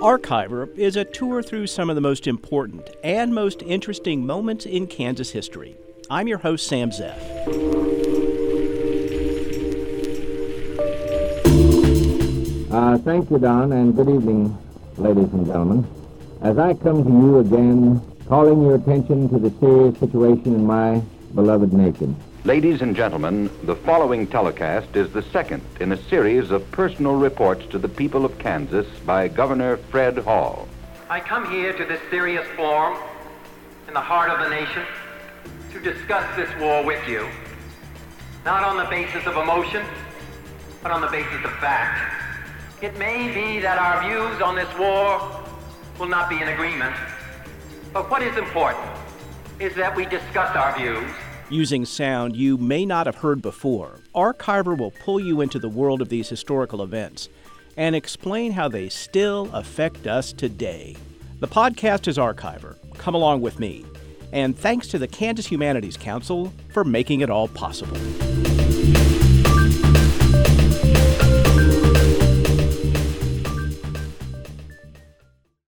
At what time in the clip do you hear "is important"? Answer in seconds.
48.22-48.88